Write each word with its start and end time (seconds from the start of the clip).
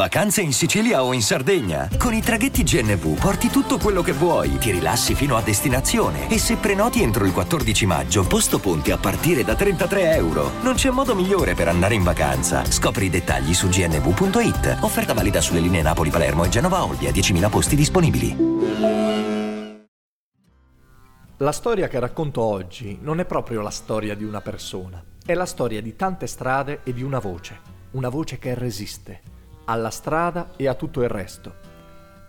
Vacanze 0.00 0.40
in 0.40 0.54
Sicilia 0.54 1.04
o 1.04 1.12
in 1.12 1.20
Sardegna? 1.20 1.86
Con 1.98 2.14
i 2.14 2.22
traghetti 2.22 2.62
GNV 2.62 3.20
porti 3.20 3.48
tutto 3.48 3.76
quello 3.76 4.00
che 4.00 4.12
vuoi, 4.12 4.56
ti 4.56 4.70
rilassi 4.70 5.14
fino 5.14 5.36
a 5.36 5.42
destinazione 5.42 6.30
e 6.30 6.38
se 6.38 6.56
prenoti 6.56 7.02
entro 7.02 7.26
il 7.26 7.34
14 7.34 7.84
maggio, 7.84 8.26
posto 8.26 8.58
ponti 8.60 8.92
a 8.92 8.96
partire 8.96 9.44
da 9.44 9.54
33 9.54 10.14
euro. 10.14 10.52
Non 10.62 10.72
c'è 10.72 10.88
modo 10.88 11.14
migliore 11.14 11.52
per 11.52 11.68
andare 11.68 11.96
in 11.96 12.02
vacanza. 12.02 12.64
Scopri 12.64 13.04
i 13.04 13.10
dettagli 13.10 13.52
su 13.52 13.68
gnv.it. 13.68 14.78
Offerta 14.80 15.12
valida 15.12 15.42
sulle 15.42 15.60
linee 15.60 15.82
Napoli-Palermo 15.82 16.44
e 16.44 16.48
Genova-Olbia, 16.48 17.10
10.000 17.10 17.50
posti 17.50 17.76
disponibili. 17.76 18.36
La 21.36 21.52
storia 21.52 21.88
che 21.88 21.98
racconto 21.98 22.40
oggi 22.40 22.96
non 23.02 23.20
è 23.20 23.26
proprio 23.26 23.60
la 23.60 23.68
storia 23.68 24.14
di 24.14 24.24
una 24.24 24.40
persona, 24.40 25.04
è 25.26 25.34
la 25.34 25.44
storia 25.44 25.82
di 25.82 25.94
tante 25.94 26.26
strade 26.26 26.80
e 26.84 26.94
di 26.94 27.02
una 27.02 27.18
voce, 27.18 27.60
una 27.90 28.08
voce 28.08 28.38
che 28.38 28.54
resiste 28.54 29.29
alla 29.70 29.90
strada 29.90 30.50
e 30.56 30.66
a 30.66 30.74
tutto 30.74 31.00
il 31.02 31.08
resto. 31.08 31.54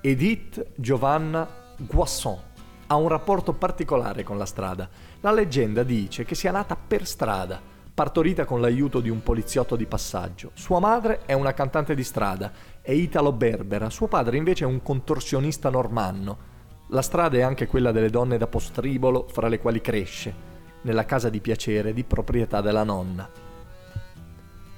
Edith 0.02 0.68
Giovanna 0.76 1.48
Guasson 1.76 2.38
ha 2.86 2.96
un 2.96 3.08
rapporto 3.08 3.54
particolare 3.54 4.22
con 4.22 4.38
la 4.38 4.46
strada. 4.46 4.88
La 5.22 5.32
leggenda 5.32 5.82
dice 5.82 6.24
che 6.24 6.36
sia 6.36 6.52
nata 6.52 6.76
per 6.76 7.08
strada, 7.08 7.60
partorita 7.94 8.46
con 8.46 8.62
l'aiuto 8.62 9.00
di 9.00 9.10
un 9.10 9.24
poliziotto 9.24 9.76
di 9.76 9.88
passaggio. 9.88 10.52
Sua 10.54 10.80
madre 10.80 11.22
è 11.26 11.34
una 11.34 11.54
cantante 11.54 11.96
di 11.96 12.04
strada, 12.04 12.52
è 12.80 12.92
italo-berbera, 12.92 13.90
suo 13.90 14.08
padre 14.08 14.38
invece 14.38 14.66
è 14.66 14.68
un 14.68 14.84
contorsionista 14.84 15.70
normanno. 15.72 16.50
La 16.90 17.02
strada 17.02 17.38
è 17.38 17.42
anche 17.42 17.66
quella 17.66 17.92
delle 17.92 18.10
donne 18.12 18.38
da 18.38 18.48
postribolo 18.48 19.28
fra 19.30 19.48
le 19.48 19.60
quali 19.60 19.82
cresce, 19.82 20.50
nella 20.82 21.06
casa 21.06 21.30
di 21.30 21.40
piacere 21.40 21.94
di 21.94 22.04
proprietà 22.04 22.62
della 22.62 22.84
nonna. 22.84 23.28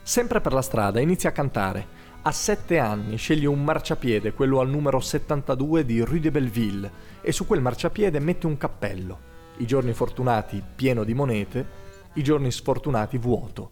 Sempre 0.01 0.39
per 0.39 0.53
la 0.53 0.61
strada 0.61 0.99
inizia 0.99 1.29
a 1.29 1.33
cantare 1.33 2.02
a 2.25 2.31
sette 2.31 2.79
anni 2.79 3.17
sceglie 3.17 3.47
un 3.47 3.61
marciapiede, 3.65 4.31
quello 4.31 4.61
al 4.61 4.69
numero 4.69 5.01
72 5.01 5.83
di 5.83 5.99
Rue 5.99 6.21
de 6.21 6.31
Belleville, 6.31 6.91
e 7.19 7.33
su 7.33 7.45
quel 7.45 7.59
marciapiede 7.59 8.19
mette 8.19 8.45
un 8.45 8.55
cappello. 8.55 9.31
I 9.57 9.65
giorni 9.65 9.91
fortunati 9.91 10.63
pieno 10.73 11.03
di 11.03 11.13
monete, 11.13 11.81
i 12.13 12.23
giorni 12.23 12.49
sfortunati 12.49 13.17
vuoto. 13.17 13.71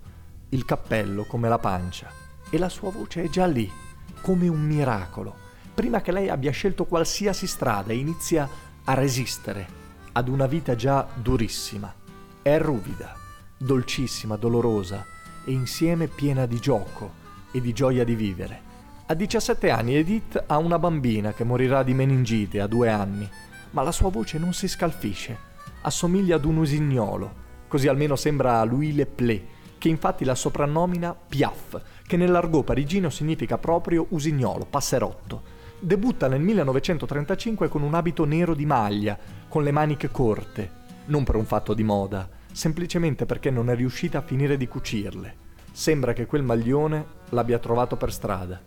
Il 0.49 0.65
cappello 0.65 1.23
come 1.23 1.47
la 1.47 1.59
pancia. 1.59 2.11
E 2.49 2.57
la 2.57 2.67
sua 2.67 2.91
voce 2.91 3.23
è 3.23 3.29
già 3.29 3.45
lì, 3.45 3.71
come 4.19 4.49
un 4.49 4.59
miracolo. 4.59 5.33
Prima 5.73 6.01
che 6.01 6.11
lei 6.11 6.27
abbia 6.27 6.51
scelto 6.51 6.83
qualsiasi 6.83 7.47
strada, 7.47 7.93
inizia 7.93 8.49
a 8.83 8.93
resistere 8.93 9.79
ad 10.11 10.27
una 10.27 10.45
vita 10.45 10.75
già 10.75 11.07
durissima. 11.15 11.93
È 12.41 12.57
ruvida, 12.57 13.15
dolcissima, 13.57 14.35
dolorosa 14.35 15.05
e 15.45 15.51
insieme 15.53 16.07
piena 16.07 16.45
di 16.45 16.59
gioco 16.59 17.20
e 17.51 17.61
di 17.61 17.73
gioia 17.73 18.03
di 18.03 18.15
vivere. 18.15 18.69
A 19.07 19.13
17 19.13 19.69
anni 19.69 19.95
Edith 19.95 20.41
ha 20.47 20.57
una 20.57 20.79
bambina 20.79 21.33
che 21.33 21.43
morirà 21.43 21.83
di 21.83 21.93
meningite 21.93 22.61
a 22.61 22.67
due 22.67 22.89
anni, 22.89 23.29
ma 23.71 23.81
la 23.83 23.91
sua 23.91 24.09
voce 24.09 24.37
non 24.37 24.53
si 24.53 24.67
scalfisce. 24.67 25.49
Assomiglia 25.81 26.35
ad 26.35 26.45
un 26.45 26.57
usignolo, 26.57 27.33
così 27.67 27.87
almeno 27.87 28.15
sembra 28.15 28.59
a 28.59 28.63
Louis 28.63 28.93
Leplé, 28.95 29.45
che 29.77 29.89
infatti 29.89 30.23
la 30.23 30.35
soprannomina 30.35 31.13
Piaf, 31.13 31.81
che 32.05 32.15
nell'argot 32.15 32.63
parigino 32.63 33.09
significa 33.09 33.57
proprio 33.57 34.05
usignolo, 34.09 34.65
passerotto. 34.65 35.59
Debutta 35.79 36.27
nel 36.27 36.41
1935 36.41 37.67
con 37.67 37.81
un 37.81 37.95
abito 37.95 38.23
nero 38.23 38.53
di 38.53 38.65
maglia, 38.65 39.17
con 39.47 39.63
le 39.63 39.71
maniche 39.71 40.11
corte, 40.11 40.69
non 41.05 41.23
per 41.23 41.35
un 41.35 41.45
fatto 41.45 41.73
di 41.73 41.83
moda, 41.83 42.29
semplicemente 42.51 43.25
perché 43.25 43.49
non 43.49 43.69
è 43.69 43.75
riuscita 43.75 44.19
a 44.19 44.21
finire 44.21 44.55
di 44.55 44.67
cucirle. 44.67 45.35
Sembra 45.71 46.11
che 46.11 46.25
quel 46.25 46.43
maglione 46.43 47.05
l'abbia 47.29 47.57
trovato 47.57 47.95
per 47.95 48.11
strada. 48.11 48.61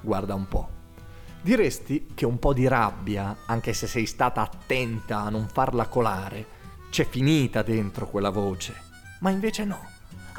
Guarda 0.00 0.34
un 0.34 0.46
po'. 0.46 0.68
Diresti 1.40 2.12
che 2.14 2.24
un 2.24 2.38
po' 2.38 2.54
di 2.54 2.68
rabbia, 2.68 3.36
anche 3.46 3.72
se 3.72 3.86
sei 3.86 4.06
stata 4.06 4.40
attenta 4.40 5.20
a 5.20 5.30
non 5.30 5.48
farla 5.48 5.88
colare, 5.88 6.46
c'è 6.90 7.04
finita 7.04 7.62
dentro 7.62 8.06
quella 8.06 8.30
voce. 8.30 8.74
Ma 9.20 9.30
invece 9.30 9.64
no. 9.64 9.80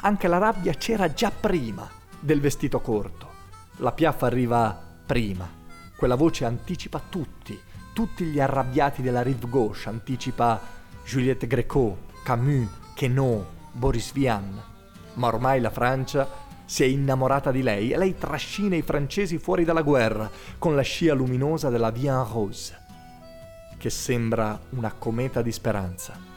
Anche 0.00 0.26
la 0.26 0.38
rabbia 0.38 0.72
c'era 0.72 1.12
già 1.12 1.30
prima 1.30 1.88
del 2.18 2.40
vestito 2.40 2.80
corto. 2.80 3.28
La 3.76 3.92
piaffa 3.92 4.26
arriva 4.26 4.76
prima. 5.04 5.48
Quella 5.94 6.14
voce 6.14 6.44
anticipa 6.44 7.00
tutti, 7.08 7.60
tutti 7.92 8.24
gli 8.24 8.40
arrabbiati 8.40 9.02
della 9.02 9.22
rive 9.22 9.48
gauche, 9.48 9.88
anticipa 9.88 10.60
Juliette 11.04 11.46
Gréco, 11.46 11.98
Camus, 12.24 12.68
Queneau, 12.94 13.44
Boris 13.72 14.12
Vian 14.12 14.74
ma 15.16 15.26
ormai 15.26 15.60
la 15.60 15.70
Francia 15.70 16.44
si 16.64 16.82
è 16.82 16.86
innamorata 16.86 17.50
di 17.50 17.62
lei 17.62 17.90
e 17.90 17.96
lei 17.96 18.16
trascina 18.16 18.74
i 18.74 18.82
francesi 18.82 19.38
fuori 19.38 19.64
dalla 19.64 19.82
guerra 19.82 20.28
con 20.58 20.74
la 20.74 20.82
scia 20.82 21.14
luminosa 21.14 21.70
della 21.70 21.90
Via 21.90 22.20
Rose, 22.22 22.76
che 23.78 23.90
sembra 23.90 24.58
una 24.70 24.92
cometa 24.92 25.42
di 25.42 25.52
speranza. 25.52 26.34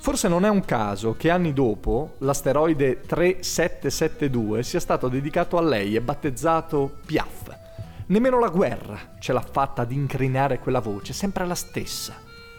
Forse 0.00 0.28
non 0.28 0.44
è 0.44 0.48
un 0.48 0.64
caso 0.64 1.16
che 1.16 1.28
anni 1.28 1.52
dopo 1.52 2.14
l'asteroide 2.18 3.00
3772 3.00 4.62
sia 4.62 4.80
stato 4.80 5.08
dedicato 5.08 5.58
a 5.58 5.62
lei 5.62 5.96
e 5.96 6.00
battezzato 6.00 6.98
Piaf. 7.04 7.56
Nemmeno 8.06 8.38
la 8.38 8.48
guerra 8.48 9.16
ce 9.18 9.32
l'ha 9.32 9.40
fatta 9.42 9.82
ad 9.82 9.90
incrinare 9.90 10.60
quella 10.60 10.80
voce, 10.80 11.12
sempre 11.12 11.44
la 11.46 11.56
stessa. 11.56 12.14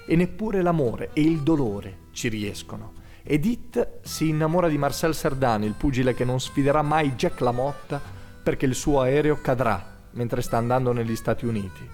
E 0.05 0.15
neppure 0.15 0.61
l'amore 0.61 1.11
e 1.13 1.21
il 1.21 1.41
dolore 1.41 2.07
ci 2.11 2.27
riescono. 2.27 2.98
Edith 3.23 3.99
si 4.01 4.29
innamora 4.29 4.67
di 4.67 4.77
Marcel 4.77 5.13
Serdani, 5.13 5.65
il 5.65 5.73
pugile 5.73 6.13
che 6.13 6.25
non 6.25 6.39
sfiderà 6.39 6.81
mai 6.81 7.13
Jack 7.13 7.39
LaMotta 7.41 8.01
perché 8.41 8.65
il 8.65 8.75
suo 8.75 9.01
aereo 9.01 9.39
cadrà 9.41 9.97
mentre 10.11 10.41
sta 10.41 10.57
andando 10.57 10.91
negli 10.91 11.15
Stati 11.15 11.45
Uniti. 11.45 11.87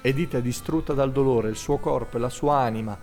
Edith 0.00 0.36
è 0.36 0.42
distrutta 0.42 0.92
dal 0.92 1.12
dolore, 1.12 1.48
il 1.48 1.56
suo 1.56 1.78
corpo 1.78 2.16
e 2.16 2.20
la 2.20 2.28
sua 2.28 2.58
anima, 2.58 2.96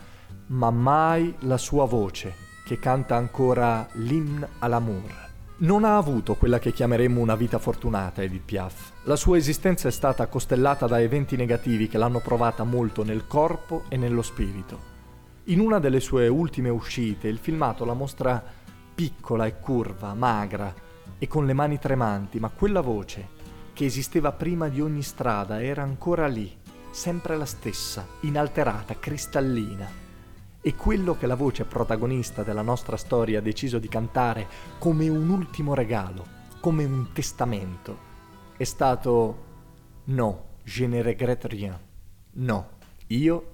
ma 0.47 0.69
mai 0.69 1.33
la 1.39 1.57
sua 1.57 1.85
voce, 1.85 2.33
che 2.63 2.79
canta 2.79 3.15
ancora 3.15 3.87
l'hymne 3.93 4.47
à 4.59 4.67
l'amour. 4.67 5.29
Non 5.57 5.83
ha 5.83 5.97
avuto 5.97 6.35
quella 6.35 6.59
che 6.59 6.71
chiameremmo 6.71 7.19
una 7.19 7.35
vita 7.35 7.59
fortunata 7.59 8.21
Edith 8.21 8.45
Piaf. 8.45 8.91
La 9.03 9.15
sua 9.15 9.37
esistenza 9.37 9.87
è 9.87 9.91
stata 9.91 10.27
costellata 10.27 10.87
da 10.87 11.01
eventi 11.01 11.35
negativi 11.35 11.87
che 11.87 11.97
l'hanno 11.97 12.19
provata 12.19 12.63
molto 12.63 13.03
nel 13.03 13.27
corpo 13.27 13.83
e 13.89 13.97
nello 13.97 14.21
spirito. 14.21 14.90
In 15.45 15.59
una 15.59 15.79
delle 15.79 15.99
sue 15.99 16.27
ultime 16.27 16.69
uscite 16.69 17.27
il 17.27 17.39
filmato 17.39 17.83
la 17.83 17.95
mostra 17.95 18.43
piccola 18.93 19.47
e 19.47 19.59
curva, 19.59 20.13
magra 20.13 20.71
e 21.17 21.27
con 21.27 21.47
le 21.47 21.53
mani 21.53 21.79
tremanti, 21.79 22.39
ma 22.39 22.49
quella 22.49 22.81
voce 22.81 23.39
che 23.73 23.85
esisteva 23.85 24.33
prima 24.33 24.67
di 24.67 24.81
ogni 24.81 25.01
strada 25.01 25.59
era 25.59 25.81
ancora 25.81 26.27
lì, 26.27 26.55
sempre 26.91 27.37
la 27.37 27.45
stessa, 27.45 28.05
inalterata, 28.19 28.99
cristallina. 28.99 29.89
E 30.61 30.75
quello 30.75 31.17
che 31.17 31.25
la 31.25 31.35
voce 31.35 31.65
protagonista 31.65 32.43
della 32.43 32.61
nostra 32.61 32.95
storia 32.95 33.39
ha 33.39 33.41
deciso 33.41 33.79
di 33.79 33.87
cantare 33.87 34.47
come 34.77 35.09
un 35.09 35.27
ultimo 35.29 35.73
regalo, 35.73 36.23
come 36.59 36.83
un 36.83 37.11
testamento, 37.13 37.97
è 38.57 38.63
stato 38.63 39.49
No, 40.03 40.45
je 40.63 40.85
ne 40.85 41.01
regrette 41.01 41.47
rien. 41.47 41.79
No, 42.33 42.69
io 43.07 43.53